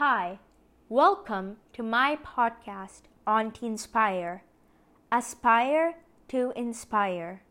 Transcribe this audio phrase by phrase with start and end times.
[0.00, 0.38] Hi,
[0.88, 4.40] welcome to my podcast on Teenspire.
[5.12, 5.96] Aspire
[6.28, 7.42] to inspire.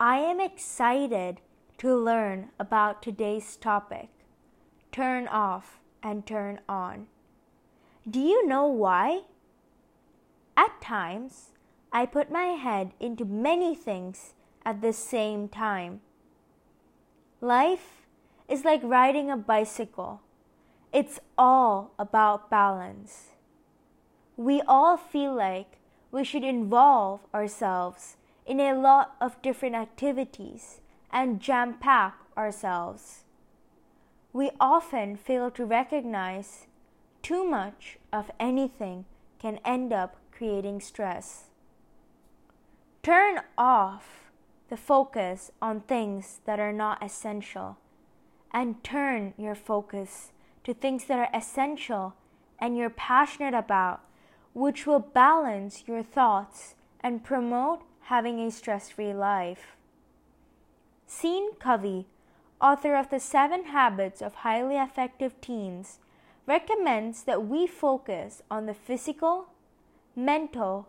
[0.00, 1.42] I am excited
[1.76, 4.08] to learn about today's topic
[4.90, 7.08] turn off and turn on.
[8.08, 9.24] Do you know why?
[10.56, 11.50] At times,
[11.92, 14.32] I put my head into many things
[14.64, 16.00] at the same time.
[17.42, 18.06] Life
[18.48, 20.22] is like riding a bicycle.
[20.94, 23.30] It's all about balance.
[24.36, 25.78] We all feel like
[26.12, 30.80] we should involve ourselves in a lot of different activities
[31.10, 33.24] and jam pack ourselves.
[34.32, 36.68] We often fail to recognize
[37.22, 39.04] too much of anything
[39.40, 41.46] can end up creating stress.
[43.02, 44.30] Turn off
[44.68, 47.78] the focus on things that are not essential
[48.52, 50.30] and turn your focus
[50.64, 52.14] to things that are essential
[52.58, 54.00] and you're passionate about,
[54.52, 59.76] which will balance your thoughts and promote having a stress free life.
[61.08, 62.06] Sean Covey,
[62.60, 65.98] author of The Seven Habits of Highly Effective Teens,
[66.46, 69.46] recommends that we focus on the physical,
[70.16, 70.88] mental,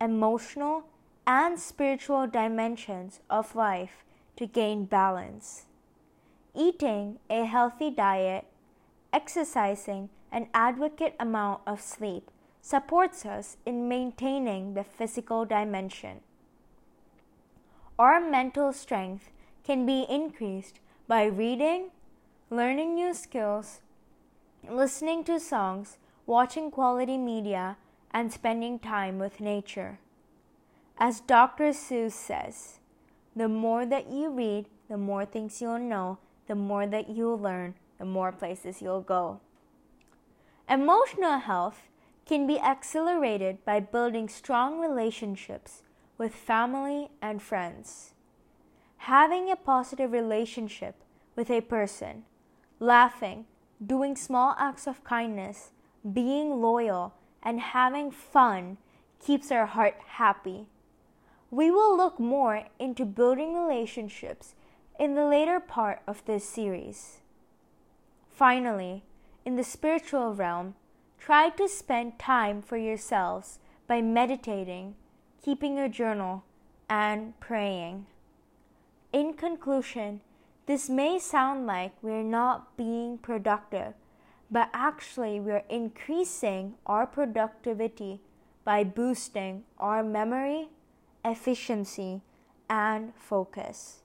[0.00, 0.84] emotional,
[1.26, 4.04] and spiritual dimensions of life
[4.36, 5.64] to gain balance.
[6.54, 8.46] Eating a healthy diet,
[9.12, 16.20] exercising an adequate amount of sleep supports us in maintaining the physical dimension.
[17.98, 19.30] Our mental strength
[19.64, 21.90] can be increased by reading,
[22.50, 23.80] learning new skills,
[24.68, 27.76] listening to songs, watching quality media,
[28.10, 29.98] and spending time with nature.
[30.98, 31.70] As Dr.
[31.70, 32.80] Seuss says,
[33.34, 37.74] the more that you read, the more things you'll know, the more that you'll learn,
[37.98, 39.40] the more places you'll go.
[40.68, 41.88] Emotional health
[42.26, 45.82] can be accelerated by building strong relationships
[46.18, 48.14] with family and friends.
[48.98, 50.96] Having a positive relationship
[51.36, 52.24] with a person,
[52.80, 53.44] laughing,
[53.84, 55.70] doing small acts of kindness,
[56.12, 58.78] being loyal, and having fun
[59.24, 60.66] keeps our heart happy.
[61.50, 64.54] We will look more into building relationships
[64.98, 67.20] in the later part of this series.
[68.36, 69.02] Finally,
[69.46, 70.74] in the spiritual realm,
[71.18, 73.58] try to spend time for yourselves
[73.88, 74.94] by meditating,
[75.42, 76.44] keeping a journal,
[76.86, 78.04] and praying.
[79.10, 80.20] In conclusion,
[80.66, 83.94] this may sound like we're not being productive,
[84.50, 88.20] but actually, we're increasing our productivity
[88.64, 90.68] by boosting our memory,
[91.24, 92.20] efficiency,
[92.68, 94.02] and focus.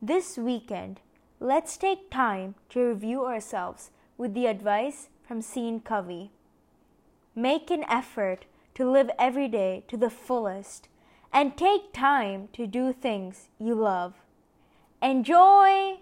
[0.00, 1.00] This weekend,
[1.40, 6.30] let's take time to review ourselves with the advice from Sean Covey.
[7.34, 10.88] Make an effort to live every day to the fullest
[11.32, 14.14] and take time to do things you love.
[15.02, 15.98] Enjoy!